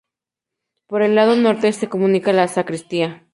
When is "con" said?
2.31-2.37